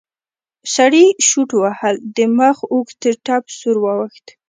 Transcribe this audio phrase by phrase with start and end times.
[0.73, 4.25] سړي شټوهل د مخ اوږد ټپ سور واوښت.